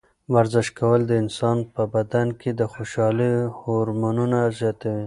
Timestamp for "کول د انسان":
0.79-1.57